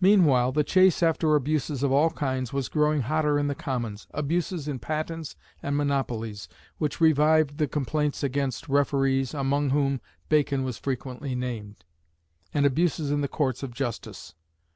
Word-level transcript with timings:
Meanwhile 0.00 0.52
the 0.52 0.62
chase 0.62 1.02
after 1.02 1.34
abuses 1.34 1.82
of 1.82 1.90
all 1.90 2.10
kinds 2.10 2.52
was 2.52 2.68
growing 2.68 3.00
hotter 3.00 3.40
in 3.40 3.48
the 3.48 3.56
Commons 3.56 4.06
abuses 4.12 4.68
in 4.68 4.78
patents 4.78 5.34
and 5.60 5.76
monopolies, 5.76 6.46
which 6.78 7.00
revived 7.00 7.58
the 7.58 7.66
complaints 7.66 8.22
against 8.22 8.68
referees, 8.68 9.34
among 9.34 9.70
whom 9.70 10.00
Bacon 10.28 10.62
was 10.62 10.78
frequently 10.78 11.34
named, 11.34 11.84
and 12.54 12.64
abuses 12.64 13.10
in 13.10 13.20
the 13.20 13.26
Courts 13.26 13.64
of 13.64 13.74
Justice. 13.74 14.36